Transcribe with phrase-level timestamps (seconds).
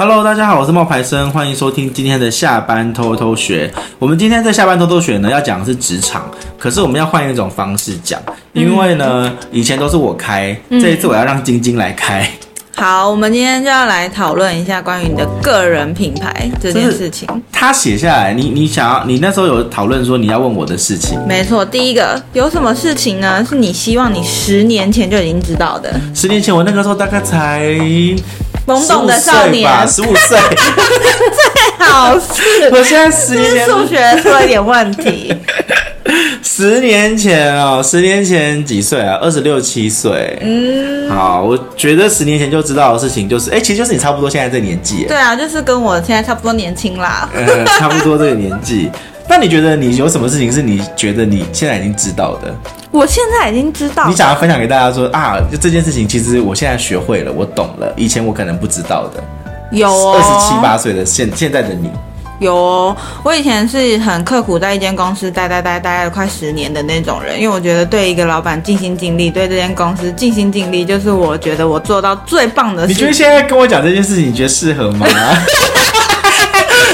[0.00, 3.70] Hello，大家好，我是冒牌生，欢迎收听今天的下班偷偷学。
[3.98, 6.24] 我们今天在下班偷偷学呢，要讲的是职场，
[6.58, 8.18] 可是我们要换一种方式讲，
[8.54, 12.26] 因为呢，以前都是我开，这一次我要让晶晶来开。
[12.76, 17.28] 好，我们今天就要来讨论一下关于你的个人品牌这件事情。
[17.52, 21.20] 他写下来，你你想要，你那时候有讨论说你要问我的事情。
[21.28, 23.44] 没错，第一个有什么事情呢？
[23.44, 25.92] 是你希望你十年前就已经知道的。
[26.14, 27.76] 十年前我那个时候大概才。
[28.66, 30.38] 懵懂的少年，十五岁，
[31.78, 32.70] 最好是。
[32.70, 35.34] 我现在十年前数学出了一点问题。
[36.42, 39.18] 十年前哦，十年前几岁啊？
[39.22, 40.36] 二十六七岁。
[40.40, 45.04] 嗯，好，我觉得十年前就知道的事情就是，哎、欸，其实就是你差不多现在这个年纪。
[45.04, 47.28] 对啊，就是跟我现在差不多年轻啦。
[47.34, 48.90] 呃，差不多这个年纪。
[49.30, 52.52] 那你觉得你有什么事情是你觉得你现在已经知道的？
[52.90, 54.08] 我现在已经知道。
[54.08, 59.22] 你想要分享给大家说啊，就这件事情其实我现在学会了，我懂了，以前我可能不知道的。
[59.70, 61.88] 有哦，二十七八岁的现现在的你。
[62.40, 72.88] 有哦，我以前是很刻苦在一间公司待待待待了快十年的那种人，因为我觉得对一个老板尽心尽力，对这间公司尽心尽力，就是我觉得我做到最棒的事。
[72.88, 75.06] 你觉得现在跟我讲这件事情，你觉得适合吗？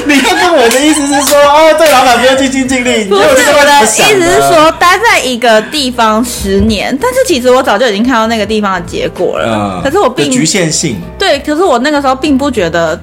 [0.15, 3.03] 你看跟我的意思是说，哦，对老板不要尽心尽力。
[3.05, 9.79] 不是，我的意思是说，待在一个地方十年，但是其实我早就已经看到那个地方的结果了。
[9.79, 11.01] 嗯，可是我并局限性。
[11.19, 12.97] 对，可是我那个时候并不觉得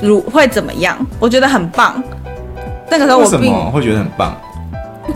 [0.00, 2.02] 如会怎么样，我觉得很棒。
[2.88, 4.40] 那个时候我并为什么会觉得很棒？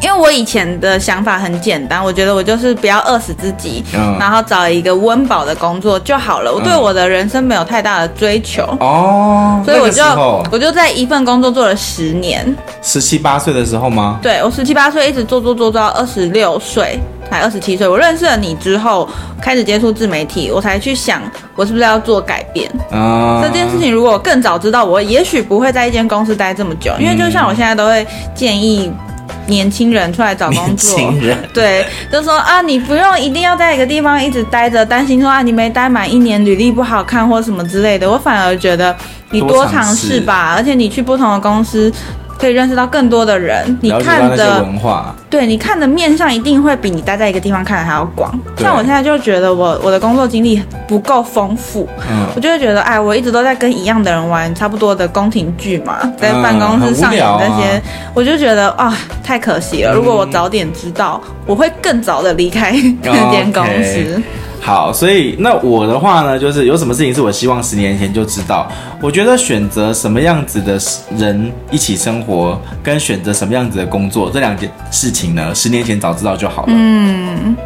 [0.03, 6.53] 因为我以前的想法很简单，我觉得我就是不要饿死自己，嗯、然后找一个温饱的工作就好了。
[6.53, 10.03] 我对我的人生没有太大的追求哦，所以我就
[10.51, 12.57] 我就在一份工作做了十年。
[12.83, 14.19] 十七八岁的时候吗？
[14.23, 16.99] 对，我十七八岁一直做做做做到二十六岁，
[17.29, 17.87] 才二十七岁。
[17.87, 19.07] 我认识了你之后，
[19.41, 21.21] 开始接触自媒体，我才去想
[21.55, 22.71] 我是不是要做改变。
[22.91, 26.91] 啊、嗯，这件事情如果更早知道，我也许不会在一间公司待这么久。
[26.99, 28.91] 因为就像我现在都会建议。
[29.47, 30.99] 年轻人出来找工作，
[31.53, 38.11] 对，就说啊，你不用一定要在一个地方一直待着，担心说啊，你没待满一年，履历不好看或什么之类的。
[38.11, 38.95] 我反而觉得
[39.31, 41.93] 你多尝试吧，而且你去不同的公司。
[42.41, 48.33] 可以认识到更多的人，你看的文化，对，你看的面上一定会比你待在一个地方看的还要广。
[48.57, 57.83] 像我现在就觉得我我的工作经历不够丰富，嗯，我就会觉得哎，我一直都在跟一样的人玩差不多的宫廷剧嘛，在办公室上演那些，
[58.15, 59.93] 我就觉得啊，太可惜了。
[59.93, 62.73] 如果我早点知道，我会更早的离开
[63.05, 64.23] 那间公司。
[64.61, 68.71] 好，所以那我的话呢，就是有什么事情是我希望十年前就知道。
[69.01, 70.79] 我觉得选择什么样子的
[71.17, 76.73] 人一起生活，跟选择什么样子的工作，这两件事情呢，十年前早知道就好了。
[76.77, 77.57] 嗯。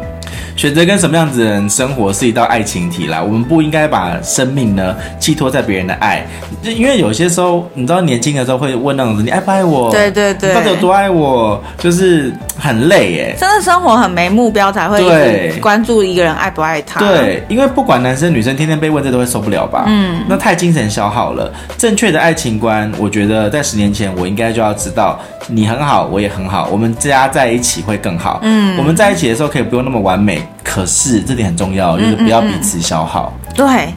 [0.55, 6.25] 选择跟什么样子的人生活是一道爱情题啦，我们不应该把生命呢寄托在别人的爱，
[6.63, 9.91] 就因为有些时候，你知道年轻的时候会问那种子，你爱不爱我？
[9.91, 11.61] 对对对，到底有多爱我？
[11.77, 17.01] 就是很累耶，真的生活很没目标才会对关注一个人爱不爱他。
[17.01, 19.83] 对，因为不管男生女生，天天被问这都会受不了吧？
[19.87, 21.51] 嗯，那太精神消耗了。
[21.77, 28.39] 正确的爱情观，我觉得在十年前我应该就要知道，你很好，我也很好，我们家在一起会更好。
[28.43, 30.41] 嗯，我们在一起的时候可以不用那么完美。
[30.63, 33.33] 可是这点很重要，就是不要彼此消耗。
[33.33, 33.55] 嗯嗯嗯。
[33.55, 33.93] 对，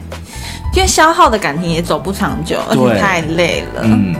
[0.75, 3.81] 因为消耗的感情也走不长久，而且太累了。
[3.83, 4.15] 嗯，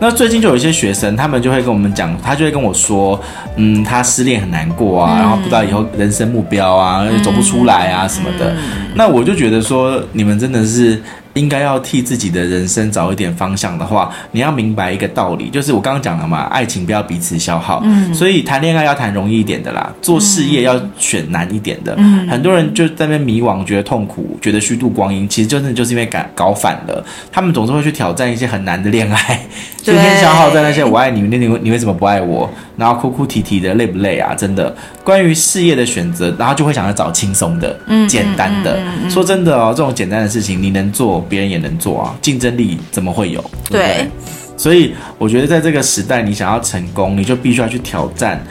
[0.00, 3.20] 那最近就有一些学生，他们就会跟我们讲，他就会跟我说，
[3.56, 8.50] 嗯，他失恋很难过啊，嗯、然后不知道以后人生目标啊，嗯、走不出来啊什么的。
[8.52, 11.02] 嗯、那我就觉得说，你们真的是。
[11.38, 17.80] 应该要替自己的人生找一点方向的话，你要明白一个道理，就是我刚刚讲了嘛，爱情不要彼此消耗。
[17.84, 21.94] 嗯，所以谈恋爱要谈容易一点的啦，做事业要选难一点的。
[21.98, 27.04] 嗯，很多人就在那边迷惘，觉得痛苦，觉得虚度光阴，其实真的就是因为搞搞反了。
[27.30, 29.40] 他们总是会去挑战一些很难的恋爱，
[29.84, 32.50] 天天消耗在那些我爱你，那你你为什么不爱我？
[32.76, 34.34] 然后哭哭啼啼的，累不累啊？
[34.34, 34.74] 真的，
[35.08, 38.78] 关于事业的选择，然后就会想要找轻松的、嗯、简单的。
[39.08, 43.42] 说真的哦，这种简单的事情你能做，别人也能做啊，竞争力怎么会有？
[43.70, 44.10] 对，对。
[44.54, 48.44] 所以我觉得在这个时代，你想要成功，你就必须要去挑战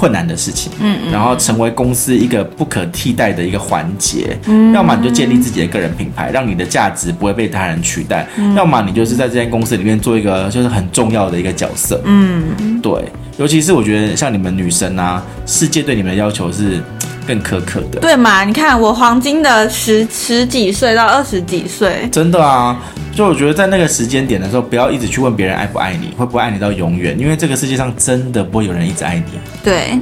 [0.00, 4.34] 困难的事情，嗯，嗯，然后成为公司一个不可替代的一个环节。
[4.46, 12.00] 嗯，要么你就建立自己的个人品牌，让你的价值不会被他人取代；嗯、要么你就是在这间公司里面做一个就是很重要的一个角色。
[12.06, 12.92] 嗯，对。
[13.36, 16.82] 尤其是我觉得像你们女生啊，世界对你们的要求是
[17.26, 18.00] 更苛刻的。
[18.00, 18.42] 对嘛？
[18.44, 22.78] 你看我黄金的十十几岁到二十几岁，真的啊。
[23.12, 29.38] 就我觉得在那个时间点的时候，不要一直去问别人爱不爱你，会不会爱你到永远，因为这个世界上真的不会有人一直爱你。
[29.62, 29.98] 对，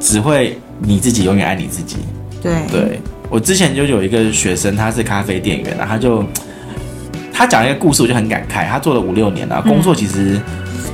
[0.00, 1.96] 只会你自己永远爱你自己。
[2.42, 3.00] 对，对
[3.30, 6.24] 我之前就有一个学生，他是咖啡店员，他就。
[7.34, 8.66] 他讲一个故事，我就很感慨。
[8.66, 10.40] 他做了五六年了，工作其实。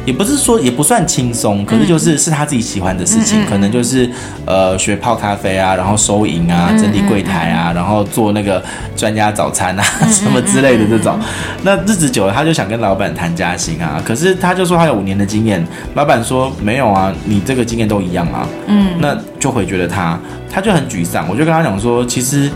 [0.06, 4.10] 也不是说也不算轻松，可是就是是他自己喜欢的事情，嗯、可能就是
[4.46, 8.64] 呃学泡咖啡啊，然后收银啊，整理柜台啊，然后做那个
[8.96, 11.18] 专家早餐啊什么之类的这种。
[11.62, 15.64] 那日子久了，他就想跟老板谈加薪啊，可是他就说他有五年的经验，
[15.94, 20.18] 老板说没有啊，你这个经验都一样啊，嗯，那就回绝了他，
[20.50, 21.28] 他就很沮丧。
[21.28, 22.50] 我就跟他讲说，其实。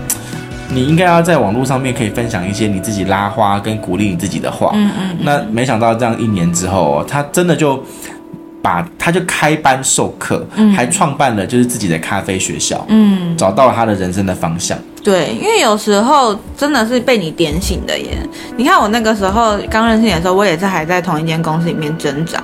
[0.71, 4.71] 你应该要在网络上面可以分享一些你自己拉花跟鼓励你自己的话。
[4.75, 5.17] 嗯嗯。
[5.23, 7.83] 那没想到这样一年之后，他真的就
[8.63, 12.85] 把他就开班授课，还创办了就是自己的咖啡学校。
[12.89, 13.37] 嗯。
[13.37, 14.77] 找到了他的人生的方向。
[15.03, 18.17] 对，因为有时候真的是被你点醒的耶。
[18.57, 22.41] 你看我那个时候刚认识你的时候，我也是还在同一间公司里面挣扎，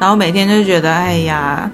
[0.00, 1.70] 然后每天就觉得，哎呀。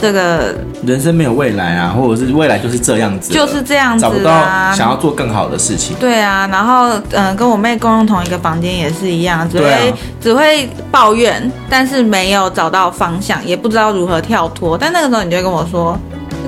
[0.00, 0.54] 这个
[0.84, 4.32] 人生没有未来啊，或者是未来就是这样子，就是这样子啊，找不到
[4.74, 5.94] 想要做更好的事情。
[6.00, 14.78] 对啊，然后嗯、呃，跟我妹共用同一个房间也是一样，只会、啊、只会抱怨，但是没有找到方向，也不知道如何跳脱。
[14.78, 15.98] 但那个时候你就会跟我说，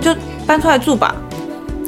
[0.00, 0.14] 就
[0.46, 1.14] 搬出来住吧，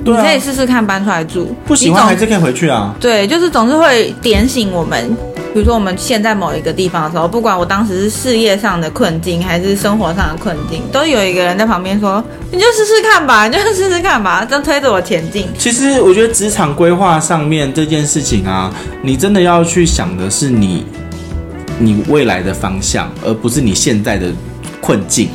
[0.05, 2.95] 对啊、你可以试试看搬出来住，不喜欢还是可以回去啊。
[3.01, 5.17] 对，就是总是会点醒我们。
[5.53, 18.69] 比如说我们现在某一个地方的时候，不管我当时是事业上的困境还是生活上的困境，都有一个人在旁边说：“你就试试看吧，你就试试看吧， 就推着我前进。”其实我觉得职场规划上面这件事情啊，
[19.01, 20.85] 你真的要去想的是你
[21.79, 24.27] 你未来的方向，而不是你现在的
[24.81, 25.29] 困境。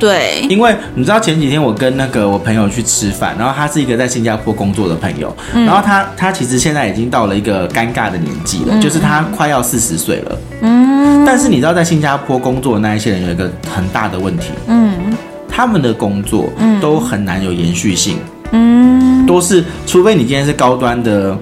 [0.00, 10.38] 对，因为你知道前几天我跟那个我朋友去吃饭，然后他是一个在新加坡工作的朋友，嗯、然后他他其实现在已经到了一个尴尬的年纪了，嗯、就是他快要四十岁了。
[10.62, 15.14] 嗯，但是你知道在新加坡工作的那一些人有一个很大的问题，嗯，
[15.46, 16.50] 他们的工作
[16.80, 18.16] 都很难有延续性，
[18.52, 21.36] 嗯，都是除非你今天是高端的。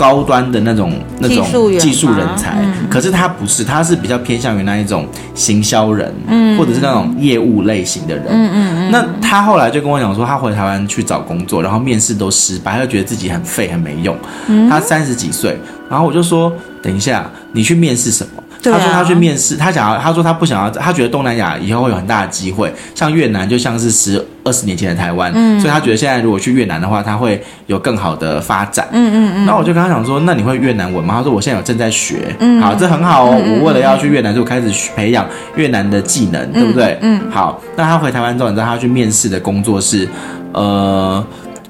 [0.00, 1.46] 高端的那种那种
[1.78, 8.90] 技术人才，嗯、可是他不是，他是比较偏向于那一种行销人，嗯，或者是那种业务类型的人，嗯嗯嗯。
[8.90, 14.16] 那他后来就跟我讲说，他回台湾去找工作，然后面试都失败，他就觉得自己很废，很没用。
[14.46, 15.58] 嗯、他三十几岁，
[15.90, 16.50] 然后我就说，
[16.82, 18.39] 等一下，你去面试什么？
[18.62, 29.46] 他说他去面试，他想要，他说他不想要，他觉得东南亚以后会有很大的机会，像越南就像是十二十年前的台湾，嗯，所以他觉得现在如果去越南的话，他会有更好的发展，嗯嗯嗯。
[29.46, 31.14] 然后我就跟他讲说，那你会越南文吗？
[31.16, 33.40] 他说我现在有正在学，嗯，好，这很好哦。
[33.60, 35.26] 我为了要去越南，就开始培养
[35.56, 36.98] 越南的技能，对不对？
[37.00, 37.60] 嗯，好。
[37.76, 40.06] 那他回台湾之后，你知道他去面试的工作是，
[40.52, 41.24] 呃，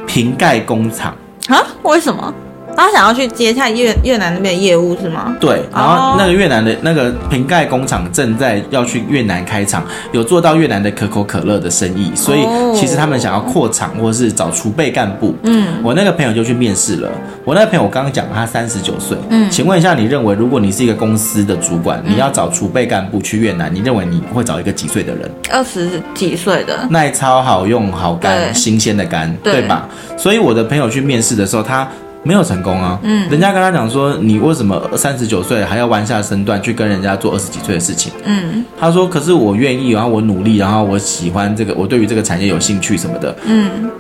[0.06, 1.14] 瓶盖工厂
[1.48, 1.62] 啊？
[1.82, 2.34] 为什么？
[2.80, 5.36] 他想要去接下越越南那边的业务是吗？
[5.38, 12.40] 对，然后那个越南的那个瓶盖工厂正在要去越南开厂，有做到越南的可口可乐的生意，所以
[12.74, 15.34] 其实他们想要扩厂或者是找储备干部。
[15.42, 17.10] 嗯，我那个朋友就去面试了。
[17.44, 19.16] 我那个朋友我刚刚讲他三十九岁。
[19.28, 25.30] 嗯，请问一下，你认为如果你是一个公司的主管，你要找储备干部去越南，你认为你会找一个几岁的人？
[25.50, 29.86] 二十几岁的，耐操、好用、好干、新鲜的干，对吧？
[30.16, 31.86] 所以我的朋友去面试的时候，他。
[32.22, 32.98] 没有成功啊！
[33.02, 38.12] 嗯，人家跟他讲说，你为什么三十九岁还要弯下身段去跟人家做二十几岁的事情？
[38.24, 43.34] 嗯，他说，可是我愿意，然后我努力，然后我喜欢这个，我对于这个产业有兴趣什么的。
[43.46, 43.90] 嗯，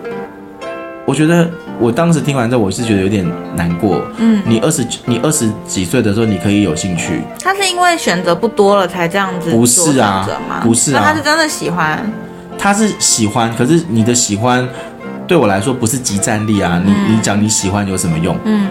[1.06, 3.26] 我觉得我当时听完之后，我是觉得有点
[3.56, 4.02] 难过。
[4.18, 7.22] 嗯，你二十你二十几岁的时候，你可以有兴趣。
[7.42, 9.50] 他是因为选择不多了才这样子？
[9.50, 10.28] 不是啊，
[10.62, 11.98] 不是啊，他是真的喜欢。
[12.58, 14.68] 他是喜欢，可是你的喜欢。
[15.30, 16.82] 对我来说不是即战力啊！
[16.84, 18.36] 你你讲你喜欢有什么用？
[18.44, 18.66] 嗯，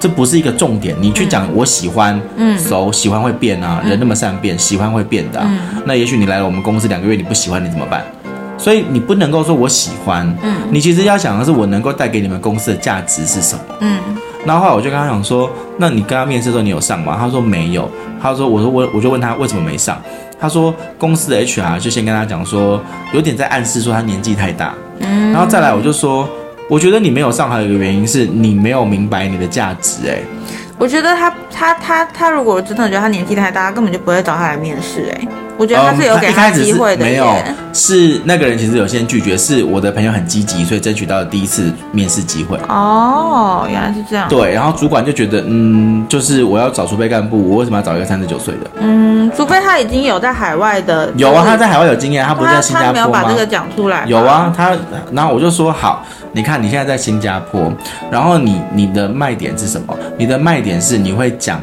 [0.00, 0.96] 这不是一个重点。
[0.98, 5.38] 你去讲我喜欢，嗯，熟喜欢会变啊，人那么善变，喜欢会变的。
[5.44, 8.02] 嗯，那也许你来了我们公司两个月，你不喜欢你怎么办？
[8.56, 13.60] 所以你不能够说我喜欢，嗯，你其实要想的是我能够带给你们公司的价值是什么？
[13.80, 13.98] 嗯，
[14.46, 17.18] 然后后来我就跟他讲说，那你跟他面试的时候你有上吗？
[17.20, 17.86] 他说没有。
[18.18, 20.00] 他说我说我我就问他为什么没上？
[20.40, 22.80] 他说公司的 HR 就先跟他讲说，
[23.12, 24.72] 有点在暗示说他年纪太大。
[25.00, 26.28] 嗯，然后再来，我就说，
[26.68, 30.08] 我觉得你没有上，还有一个原因是你没有明白你的价值。
[30.08, 30.18] 哎，
[30.78, 35.10] 我觉得他他他他如果真的觉得他年纪太大，他根本就不会找他来面试。
[35.12, 35.28] 哎。
[35.58, 37.34] 我觉得他是有给他机会的，没有，
[37.72, 42.56] 是那个人其实有先拒绝，是我的朋友很积极，所以争取到了第一次面试机会。
[42.68, 44.28] 哦，原来是这样。
[44.28, 48.70] 对，然后主管就觉得，嗯，就是我要找储备干部，我为什么要找一个三十九岁的？
[48.78, 52.92] 嗯，除非他已经有在海外的，有啊，他在海外有经验，他不是在新加坡吗？
[52.92, 54.04] 他没有把这个讲出来。
[54.06, 54.76] 有啊，他，
[55.12, 57.72] 然后我就说好，你看你现在在新加坡，
[58.12, 59.96] 然后你你的卖点是什么？
[60.16, 61.60] 你的卖点是你会讲。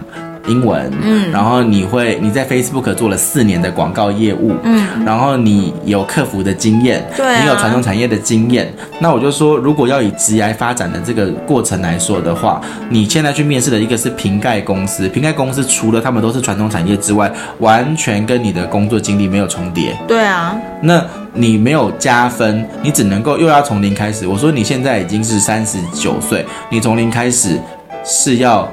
[0.47, 24.27] 英文，嗯，然后你会你在 Facebook 做了四年的广告业务，嗯，然后你有客服的经验，对、啊，你有传统产业的经验，那我就说，如果要以职涯发展的这个过程来说的话，你现在去面试的一个是瓶盖公司，瓶盖公司除了他们都是传统产业之外，完全跟你的工作经历没有重叠，对啊，那你没有加分，你只能够又要从零开始。
[24.27, 27.59] 我说你现在已经是三十九岁，你从零开始
[28.03, 28.69] 是要。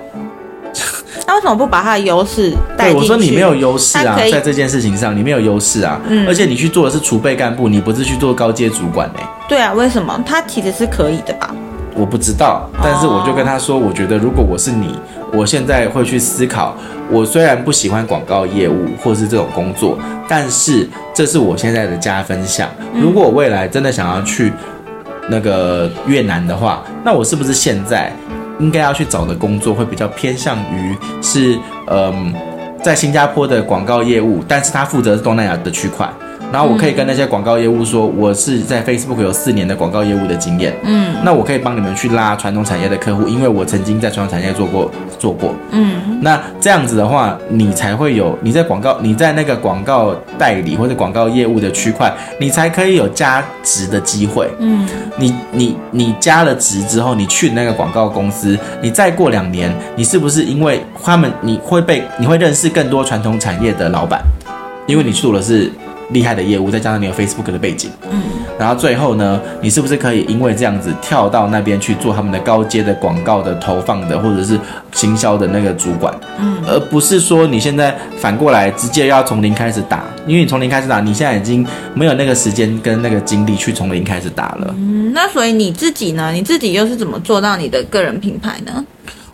[1.32, 2.92] 那为什么不把他的优势带进去？
[2.92, 5.98] 对，我说你没有优势啊，在这件事情上你没有优势啊。
[6.06, 9.26] 嗯，而且你去做的是储备干部，你不是去做高阶主管呢、欸。
[9.48, 10.22] 对啊，为什么？
[10.26, 11.54] 他其实是可以的吧？
[11.94, 14.94] 我不知道，但是我就跟他说，我觉得如果我是你，
[15.32, 16.76] 我现在会去思考。
[17.10, 19.98] 我虽然不喜欢广告业务或是这种工作，
[20.28, 22.68] 但是这是我现在的加分项。
[22.94, 24.52] 如果我未来真的想要去
[25.30, 28.12] 那个越南的话，那我是不是现在？
[28.62, 32.32] 应该要去找的工作会比较偏向于是，嗯，
[32.82, 36.08] 在新加坡的广告业务，但是他负责是东南亚的区块。
[36.52, 40.74] 然后我可以跟那些广告业务说，我是在 Facebook 有四年的广告业务的经验。
[40.84, 45.54] 嗯，那我可以帮你们去拉传统产业的客户，因为我曾经在传统产业做过做过。
[45.70, 54.46] 嗯，那这样子的话，你才会有你在广告你在那个广告代理或者广告业务的区块，你才可以有加值的机会。
[54.58, 64.20] 嗯，你你你加了值之后，你去那个广告公司，你再过两年，你是不是因为他们你会被你会认识更多传统产业的老板，
[64.86, 65.72] 因为你做的是。
[66.12, 68.20] 厉害的业务，再加上你有 Facebook 的背景，嗯，
[68.58, 74.58] 然后最后呢，你是不是可以因为这样子跳到那边去做他们的高阶的广告的投放的，或者是
[74.92, 84.74] 行销的那个主管，嗯，而不是说你现在反过来直接要从零开始打，因为你从零开始打，你现在已经没有那个时间跟那个精力去从零开始打了。
[84.78, 86.30] 嗯，那所以你自己呢？
[86.32, 88.84] 你自己又是怎么做到你的个人品牌呢？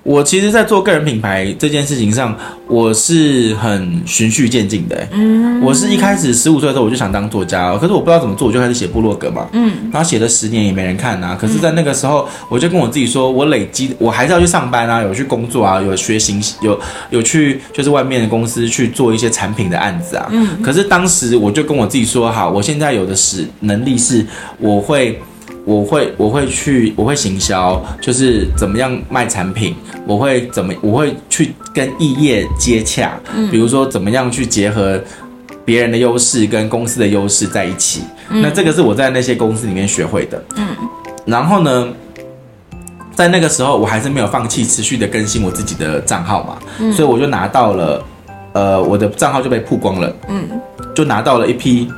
[0.08, 2.34] 我其实，在做个人品牌这件事情上，
[2.66, 5.06] 我是很循序渐进的。
[5.12, 9.46] 嗯，我是一开始十五岁的时候，我就想当作家，可是我不知道怎么做，我就开始写部落格嘛。
[9.52, 11.36] 嗯，然后写了十年也没人看啊。
[11.38, 20.26] 可是，在那个时候，我就跟我自己说，我累积，我还是要去上班啊，有去工作啊，有学习，有有去就是外面的公司去做一些产品的案子啊。
[20.30, 24.24] 嗯，可是当时我就跟我自己说，好，我现在有的是能力是，
[24.58, 25.20] 我会。
[25.68, 34.98] 我会我会去我会行销，就是怎么样卖产品，我会怎么我会去跟异业接洽，嗯，比如说怎么样去结合
[35.66, 40.68] 别人的优势跟公司的优势在一起，嗯，那这个是我在那些公司里面学会的，嗯，
[41.26, 41.88] 然后呢，
[43.14, 48.04] 在那个时候我还是没有放弃持续的更新我自己的账号嘛，嗯，所以我就拿到了，
[48.54, 50.48] 呃，我的账号就被曝光了，嗯，
[50.94, 51.92] 就拿到了一批。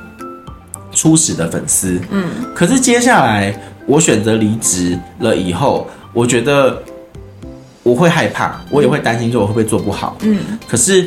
[1.01, 6.83] 初始的粉丝，嗯，可是接下来我选择离职了以后，我觉得
[7.83, 11.07] 我会害怕，我也会担心说我会不会做不好，嗯，可是。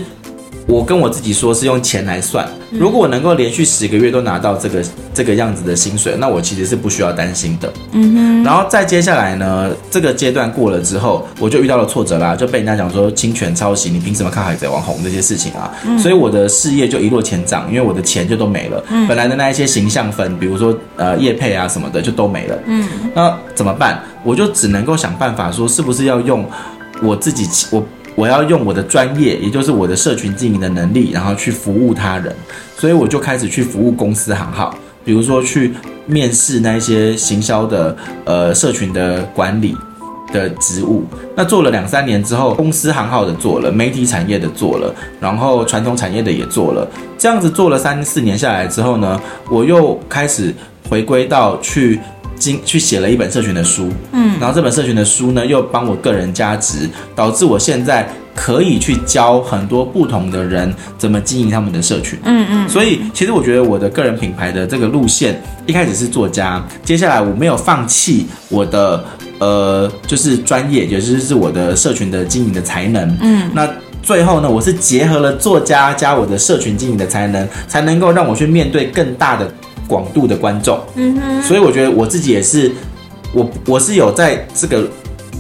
[0.65, 2.47] 我跟我自己说是用钱来算，
[2.79, 7.71] 如果我能够连续十个月都拿到这个这个样子的薪水，那我其实是不需要担心的。
[7.91, 8.43] 嗯哼。
[8.43, 15.71] 然后再接下来呢，这个阶段过了之后，我就遇到了挫折啦，就被人家讲说侵权抄袭，你凭什么看海贼王红这些事情啊？
[15.85, 15.97] 嗯。
[15.99, 18.83] 所以我的事业就一落千丈，因为我的钱就都没了。
[18.89, 19.07] 嗯。
[19.07, 22.57] 本来的那一些形象粉，比如说呃叶配啊什么的，就都没了。
[22.65, 22.87] 嗯。
[23.13, 24.03] 那怎么办？
[24.23, 26.45] 我就只能够想办法说，是不是要用
[27.01, 27.83] 我自己我。
[28.15, 32.31] 我要用我的专业，也就是我的社群经营的能力，然后去服务他人，
[32.83, 34.75] 所以我就开始去服务公司行号，
[35.05, 35.73] 比如说去
[36.05, 39.73] 面试那些行销的呃社群的管理
[40.33, 41.05] 的职务。
[41.33, 46.85] 那做了两三年之后，公司行号的做了，媒体产业的做了，然后传统产业的也做了，
[47.17, 49.17] 这样子做了三四年下来之后呢，
[49.49, 50.53] 我又开始
[50.89, 51.97] 回归到去。
[52.35, 62.69] 经去写了一本社群的书，嗯，然后这本社群的书呢，又帮我个人加值，导致我现在可以去教很多不同的人怎么经营他们的社群，嗯嗯。
[62.69, 69.03] 所以其实我觉得我的个人品牌的这个路线，一开始是作家，接下来我没有放弃我的
[69.39, 73.49] 呃，就是专业，也就是我的社群的经营的才能，嗯。
[73.53, 73.69] 那
[74.01, 79.49] 最后呢，我是结合了作家加我的社群经营的才能，才能够让我去面对更大的。
[79.85, 82.71] 广度的观众，嗯哼，所以我觉得我自己也是，
[83.33, 84.87] 我我是有在这个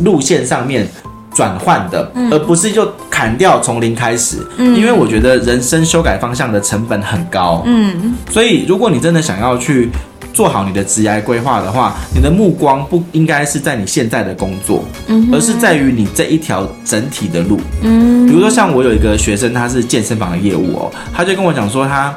[0.03, 0.85] 路线上面
[1.33, 9.89] 转换的，嗯，而不是就砍掉从零开始，嗯，因为我觉得人生修改方向的成本很高，嗯，所以如果你真的想要去
[10.33, 22.13] 做好你的职业规划的话，你的目光不应该是在你现在的工作，嗯，而是在于你这一条整体的路，嗯，比如说像我有一个学生，他是健身房的业务哦，他就跟我讲说他。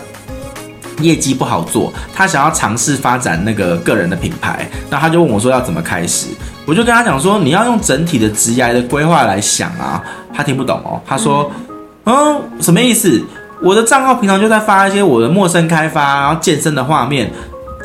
[1.03, 6.29] 业绩不好做，他想要尝试发展那个个人的品牌，那他就问我说要怎么开始，
[6.67, 10.03] 我就跟他讲说，你要用整体的职涯的规划来想啊。
[10.35, 11.01] 他听不懂哦。
[11.07, 11.51] 他说，
[12.05, 13.23] 嗯，什么意思？
[13.63, 17.33] 我的账号平常就在发一些我的陌生开发，然后健身的画面。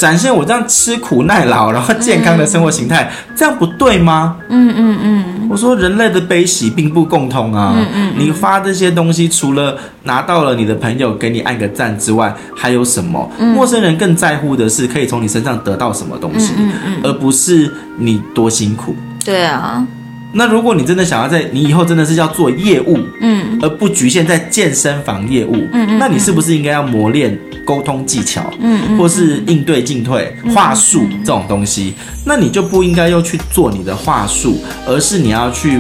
[0.02, 4.36] 展现我这样吃苦耐劳，然后健康的生活形态，嗯、这样不对吗？
[4.50, 5.48] 嗯嗯嗯。
[5.48, 7.76] 我说人类的悲喜并不共通啊。
[7.78, 8.14] 嗯嗯。
[8.18, 13.30] 你发这些东西，除了拿到了你的朋友给你按个赞之外，还有什么？
[13.38, 16.54] 嗯、陌生人更在乎的是可以从你身上得到什么东西，
[17.04, 18.96] 而不是你多辛苦。
[19.24, 19.86] 对啊。
[20.34, 31.94] 那如果你真的想要在你以后真的是要做业务，嗯，而不局限在健身房业务，嗯嗯，那你是不是应该要磨练沟通技巧，嗯，或是应对进退话术这种东西？
[32.26, 34.58] 那你就不应该又去做你的话术，
[34.88, 35.80] 而是你要去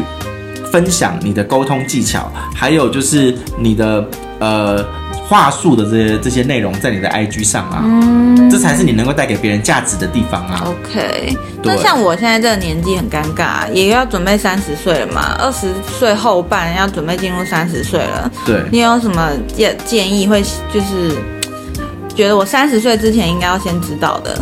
[0.71, 4.07] 分享你的沟通技巧，还有就是你的
[4.39, 4.85] 呃。
[5.31, 10.67] 话术的这些这些内容在你的 IG 上啊，嗯，这才是你能够带给别人价值的地方啊。
[10.67, 11.33] OK，
[11.63, 18.29] 那像我现在这个年纪很尴尬，也要准备三十岁了嘛，二十岁后半要准备进入三十岁了。
[18.45, 20.27] 对，你有什么建建议？
[20.27, 20.41] 会
[20.73, 21.15] 就是
[22.13, 24.37] 觉得我三十岁之前应该要先知道的。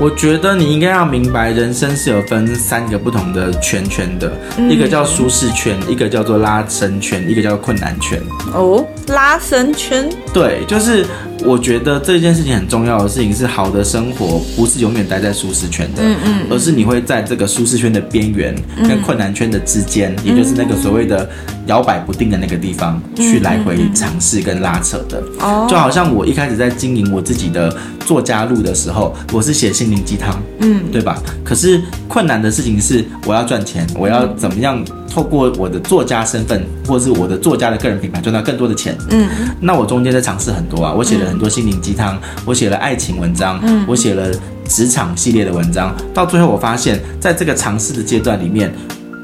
[0.00, 8.22] 我觉得你应该要明白，人生是有分三个不同的圈圈的，嗯、一个叫舒适圈，一个叫做拉伸圈，一个叫做困难圈。
[8.54, 10.08] 哦，拉伸圈。
[10.32, 11.04] 对，就是
[11.44, 21.28] 我觉得这件事情很重要的事情是，好的生活不是永远待在舒适圈的，嗯嗯，而是你会在这个舒适圈的边缘跟困难圈的之间，嗯、也就是那个所谓的
[21.66, 25.22] 摇摆不定的那个地方去来回尝试跟拉扯的。
[25.40, 31.22] 哦，就好像我一开始在经营我自己的作家路的时候，我是写心灵鸡汤，嗯，对吧？
[31.44, 38.96] 可是困难的事情是，我要赚钱，我要怎么样透过我的作家身份，或是我的作家的个人品牌赚到更多的钱？
[39.10, 39.28] 嗯，
[39.60, 44.30] 那我中间在尝试很多啊，我写了很多心灵鸡汤，我写了爱情文章，嗯，我写了
[44.66, 48.72] 职场系列的文章，到最后我发现，在这个尝试的阶段里面，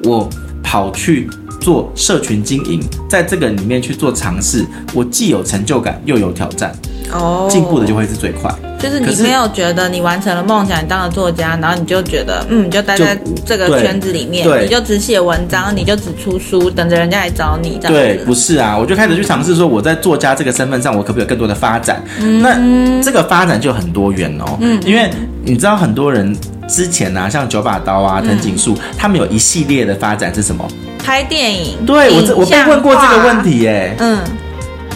[0.05, 0.29] 我
[0.63, 1.29] 跑去
[1.61, 6.75] 做社群经营，在这个里面去做尝试，我既有成就感，又有挑战。
[7.15, 8.53] 哦，进步的就会是最快。
[8.79, 17.99] 就是你没有觉得你完成了梦想，你当了作家，然后你就觉得，嗯，你就待在这个圈子里面，你就只写文章，你就只出书，等着人家来找你这样子。
[17.99, 22.05] 对，不是啊，我就开始去尝试说，我在作家这个身份上，我可不可以有更多的发展？
[22.21, 24.59] 嗯、那这个发展就很多元哦。
[24.61, 25.09] 嗯，因为
[25.43, 26.37] 你知道很多人
[26.69, 30.63] 之前啊，像九把刀啊、藤井树，嗯、他们有一系列的发展是什么？
[31.03, 31.79] 拍电影。
[31.87, 33.97] 对，我这我被问过这个问题耶。
[33.99, 34.19] 嗯。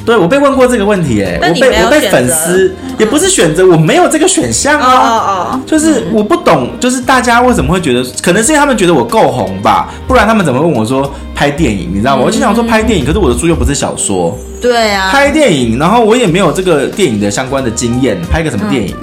[0.09, 5.13] 对，我被问过这个问题，哎，我被我被粉丝也不是选择，我没有这个选项啊，哦
[5.53, 12.23] 哦，就是我不懂，就是大家为什么会觉得，可能是因为他们觉得我够红吧，不然他们怎么问我说拍电影，你知道吗？
[12.25, 18.97] 我就想说拍电影，可是我的书又不是小说，对啊，拍电影，然后我也没有这个电影的相关的经验，拍个什么电影？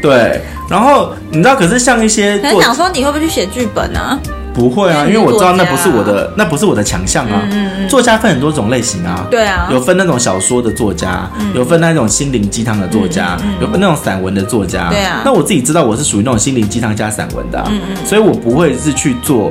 [0.00, 4.20] 对，然后你知道，可是像一些，很想说你会不会去写剧本呢？
[4.54, 7.42] 不会啊，因为我知道那不是我的，那不是我的强项啊。
[7.50, 7.88] 嗯嗯。
[7.88, 9.26] 作家分很多种类型啊。
[9.30, 9.68] 对啊。
[9.70, 14.90] 有分那种小说的作家，有分那种心灵鸡汤的作家，有分那种散文的作家。
[14.90, 15.22] 对啊。
[15.24, 18.06] 那我自己知道我是属于那种心灵鸡汤加散文的，嗯嗯。
[18.06, 19.50] 所以我不会是去做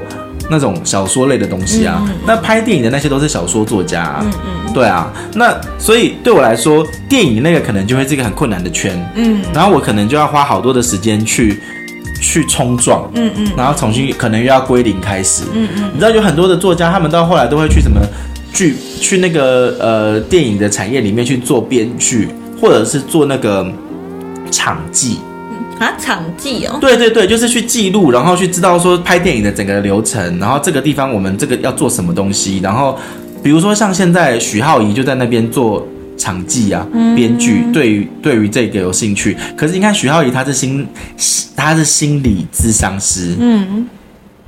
[0.50, 2.02] 那种小说类的东西啊。
[2.26, 4.18] 那拍电影的那些都是小说作家。
[4.22, 4.74] 嗯嗯。
[4.74, 5.12] 对啊。
[5.34, 8.94] 那所以对我来说，电影那个可能就会是一个很困难的圈。
[9.16, 9.42] 嗯。
[9.54, 11.60] 然后我可能就要花好多的时间去。
[12.22, 18.00] 去冲撞，嗯嗯，然后重新可能又要归零开始，嗯嗯，你知道有很多的作家，他们到后来都会去什么
[18.54, 22.30] 剧，去那个呃电影的产业里面去做编剧，
[22.62, 23.66] 或者是做那个
[24.52, 25.18] 场记，
[25.80, 32.98] 啊，场记哦，对对对，就是去记录，然后去知道说拍电影的整个流程，然后这个地方我们这个要做什么东西，然后
[33.42, 35.86] 比如说像现在许浩怡就在那边做。
[36.18, 40.88] 场记啊，编剧对于对于这个有兴趣，可是你看徐浩怡，他是心
[41.56, 43.88] 他是心理咨商师，嗯，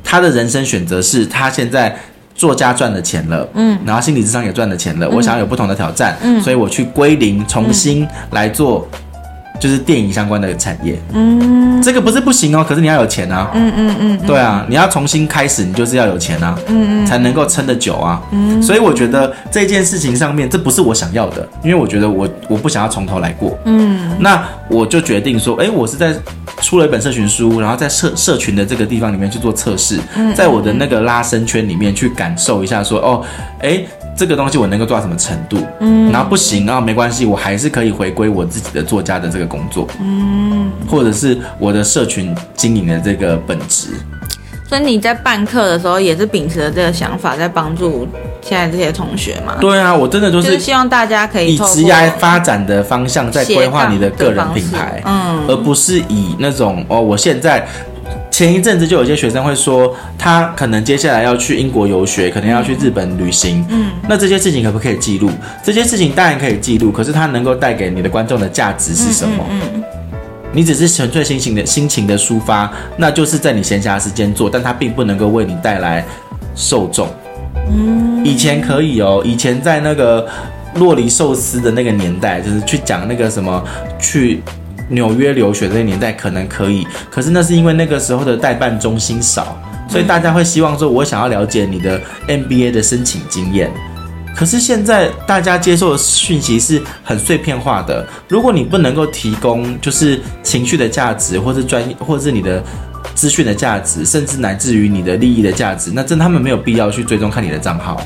[0.04, 1.95] 他的人生选择是他现在
[2.36, 8.88] 作家赚了钱了，嗯，然后心理咨商也赚了钱了，嗯、我想要有不同的挑战，嗯，所以我去归零，重新来做。
[9.63, 26.13] 就是电影相关的产业，嗯，这个不是不行哦，可是你要有钱啊，嗯嗯嗯，对啊，你要重新开始，你就是要有钱啊，嗯嗯，才能够撑得久啊，嗯，所以我觉得这件事情上面，这不是我想要的，因为我觉得我我不想要从头来过，嗯，那我就决定说，哎，我是在
[26.60, 29.97] 出了一本社群书，然后在社社群的这个地方里面去做测试，
[30.36, 33.23] 在我的那个拉伸圈里面去感受一下，说，哦，
[33.62, 33.82] 哎。
[34.15, 35.58] 这个东西我能够做到什么程度？
[35.80, 43.89] 嗯，然后不行，然后没关系，我还是可以回归我自己的作家的这个工作，嗯，或者是我的社群经营的这个本质。
[44.69, 48.08] 所以你在办课的时候，也是秉持了这个想法，在帮助
[48.41, 49.56] 现在这些同学嘛？
[49.60, 57.65] 对啊，我真的就是，就是希望大家可以以职业发展的方向在规划你的个人品牌，嗯，而不是以那种哦，我现在。
[58.34, 63.63] 前一阵子就有些学生会说，他可能接下来要去英国游学，可能要去日本旅行。
[63.69, 65.30] 嗯，那这些事情可不可以记录？
[65.63, 69.46] 这些事情当然可以记录，可是它能够带给你的观众的价值是什么？
[69.52, 69.84] 嗯，嗯嗯，
[70.52, 76.04] 你只是纯粹心情的心情的抒发，那就是在你闲暇时间做，但它并不能够为你带来
[76.56, 77.08] 受众。
[77.69, 80.28] 嗯，以前可以哦，以前在那个
[80.78, 83.63] 洛梨寿司的那个年代，就是去讲那个什么
[84.00, 84.41] 去。
[84.89, 89.58] 纽约留学这个年代可能可以，可是那是因为那个时候的代办中心少，
[89.89, 93.72] 所以大家会希望说，我想要了解你的 MBA 的申请经验。
[94.36, 102.63] 可是现在大家接受的讯息是很碎片化的，如果你不能够提供就是情绪的价值，或是专业，或是你的
[103.13, 108.02] 资讯的价值，甚至乃至于你的利益的价值，那真他们没有必要去追踪看你的账号。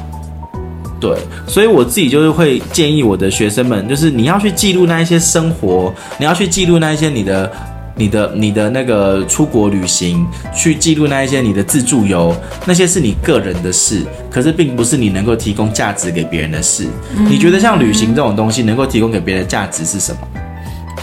[0.99, 1.15] 对，
[1.47, 7.51] 所以我自己就是会建议我的学生们，就是你要去记录那一些生活，你要去记录那一些你的、
[7.95, 16.87] 你的、你的那个出国旅行，去记录那一些你的自助游，那些是你个人的事，可是并不是你能够提供价值给别人的事。
[17.29, 20.19] 你觉得像旅行这种东西，能够提供给别人的价值是什么？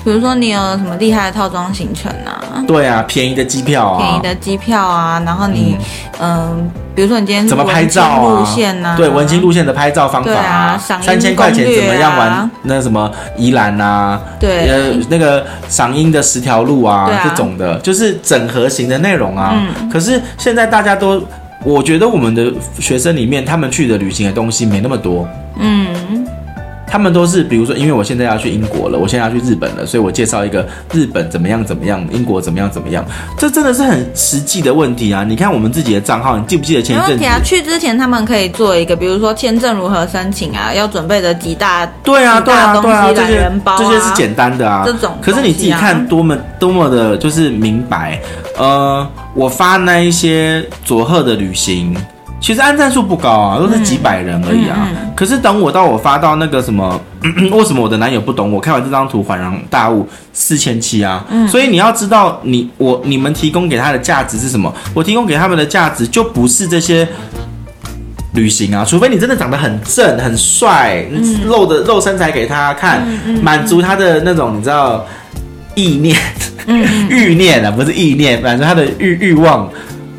[0.05, 2.63] 比如说你有什么厉害的套装行程啊？
[2.69, 5.79] 对啊，便宜的机票啊，便宜的机票啊，然后你
[6.21, 6.57] 嗯、呃，
[6.95, 8.97] 比如说你今天怎么拍照路线呢、啊？
[8.99, 14.21] 对，文青路线的拍照方法啊，三千块钱怎么样玩那什么宜兰啊？
[14.39, 19.55] 对，呃，那个赏樱的十条路啊，啊，这种的，就是整合型的内容啊。
[19.55, 19.89] 嗯。
[19.89, 21.23] 可是现在大家都，
[21.65, 25.27] 我觉得我们的学生里面，他们去的旅行的东西没那么多。
[25.59, 26.27] 嗯。
[26.95, 33.05] 他们都是，比如说，因为我现在要去英国了，我现在要去日本了，所以我介绍一个日本怎么样怎么样，英国怎么样怎么样，
[33.37, 35.25] 这真的是很实际的问题啊！
[35.25, 37.15] 你看我们自己的账号，你记不记得前一阵子？
[37.15, 45.19] 没问题啊，去之前他们可以做一个，比如说签证如何申请啊，要准备的几大对啊，对啊，对啊，这些这些是简单的啊，这种。
[45.21, 48.21] 可是你自己看多么多么的，就是明白。
[48.57, 49.05] 呃，
[49.35, 51.93] 我发那一些佐贺的旅行。
[52.45, 54.77] 其实按赞数不高啊，都是几百人而已啊。
[54.81, 57.01] 嗯嗯嗯、可是等我到我发到那个什么，
[57.51, 58.61] 为什么我的男友不懂我？
[58.61, 61.25] 看完这张图恍然大悟，四千七啊。
[61.31, 64.71] 嗯、所以你要知道你，你我你们提供给他的价值是什么？
[64.93, 67.09] 我提供给他们的价值就不是这些
[68.35, 73.09] 旅行啊，除非你真的长得很正很帅，嗯、露的露身材给他看，
[73.41, 75.03] 满、嗯嗯、足他的那种你知道
[75.75, 76.15] 意念，
[77.09, 79.67] 欲念啊，不是意念，满足他的欲欲望。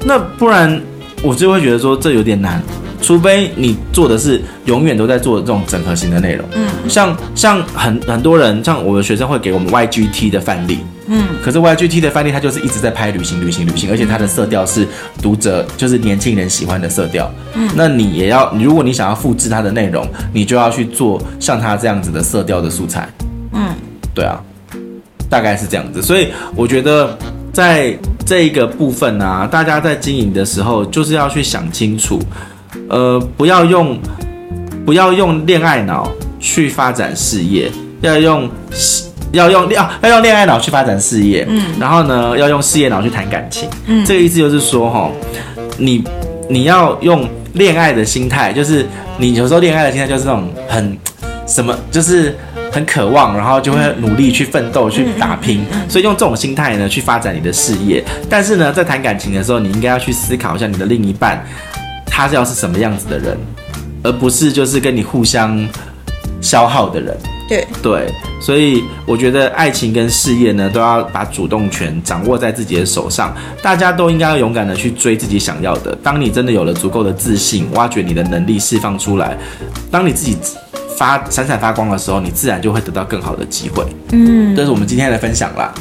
[0.04, 0.82] 那不然。
[1.26, 2.62] 我就会觉得说这有点难，
[3.02, 6.48] 除非你做的是永远都在做这种整合型的内容。
[6.54, 10.80] 嗯，像像很很多人，像我的学生会给我们 YGT 的范例。
[11.08, 14.88] 嗯，可是 YGT 的范例，它就是一直在拍旅行、旅行、旅行，而且它的色调是
[15.22, 17.32] 读者就是年轻人喜欢的色调。
[17.54, 23.08] 嗯，那你也要，如果你想要复制它的内容，你就要去做像它这样子的色调的素材。
[23.54, 23.74] 嗯，
[24.16, 24.42] 对啊，
[25.30, 26.02] 大概是这样子。
[26.02, 27.16] 所以我觉得
[27.56, 27.98] 在。
[28.28, 32.20] 这一个部分呢、啊，大家在经营的时候，就是要去想清楚，
[32.90, 33.96] 呃，不要用
[34.84, 38.50] 不要用恋爱脑去发展事业，要用
[39.32, 45.12] 要用要要用恋爱脑去发展事业，嗯，然后呢，要用事业脑去谈感情，嗯，这个意思就是说，哈，
[45.78, 46.04] 你
[46.50, 48.88] 你要用恋爱的心态，就是
[49.20, 50.98] 你有时候恋爱的心态就是那种很
[51.46, 52.36] 什么，就是。
[52.76, 58.04] 很渴望，然后就会努力去奋斗、去打拼，所以用这种心态呢去发展你的事业。
[58.30, 61.42] 但是呢，在谈感情的时候，你应该要去思考一下你的另一半，
[62.06, 63.38] 他是要是什么样子的人，
[64.04, 65.66] 而不是就是跟你互相
[66.42, 67.18] 消耗的人。
[67.48, 68.12] 对对，
[68.42, 73.34] 所以我觉得爱情跟事业呢，都要把主动权掌握在自己的手上。
[73.62, 75.96] 大家都应该要勇敢的去追自己想要的。
[76.04, 79.38] 当你真的有了足够的自信，挖掘你的能力，释放出来，
[79.90, 80.36] 当你自己。
[80.98, 83.86] 发闪闪发光的时候，你自然就会得到更好的机会。
[84.12, 85.74] 嗯，这是我们今天的分享啦，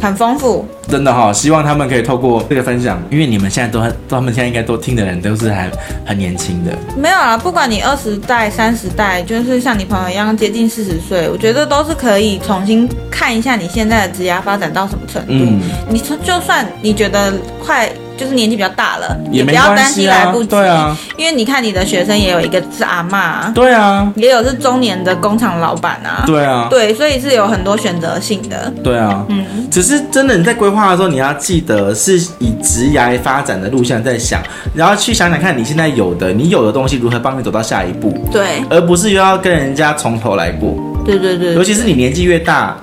[0.00, 1.32] 很丰富，真的哈、哦。
[1.32, 5.70] 希望他们可以透过这个分享，因为你们现在都很，他们现在应该都听的人都是还
[6.04, 6.72] 很年轻的。
[6.96, 15.28] 没有啊，不管你二十代、三十代，就是像你朋友一样接近四十岁，我觉得都是可以重新看一下你现在的职业发展到什么程度。
[15.32, 17.32] 嗯，你说就算你觉得
[17.64, 17.88] 快。
[18.18, 20.48] 就是年纪比较大了，也不要担心来不及。
[20.48, 28.72] 对啊，因为你看你的学生也有一个是阿妈，对啊，也有是中年的工厂老板啊，对啊，对，所以是有很多选择性的。
[28.82, 34.42] 对啊，嗯，只是真的你在规划的时候，你要记得是以职涯发展的路线在想，
[34.74, 40.74] 然后去想想看你现在有的，你有的东西如何帮你走到下一步，对，而不是又要跟人家从头来过。
[41.06, 42.76] 对对对，尤其是你年纪越大，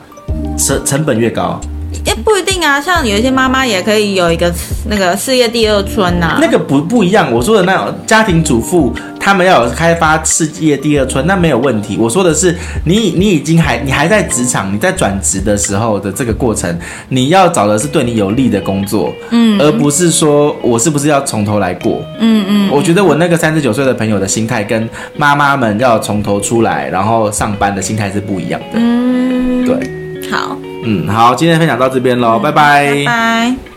[0.58, 1.60] 成成本越高。
[2.06, 4.52] 也不一定啊，像有一些妈妈也可以有一个
[4.90, 6.38] 那个事业第二春呐、啊。
[6.42, 8.94] 那个不不一样，我说的那种家庭主妇。
[9.18, 11.98] 他们要有开发事业第二春，那没有问题。
[12.00, 16.78] 我说的是你，你已经还你还在职场，你在转职的时候的这个过程，
[17.10, 22.70] 你要找的是对你有利的工作，嗯，而不是说我是不是要从头来过，嗯嗯。
[22.72, 29.25] 我觉得我那个三十九岁的朋友的心态跟妈妈们要从头出来然后上班的心态是不一样的，嗯，
[30.86, 33.75] 嗯，好，今天分享到这边喽，拜拜，拜拜。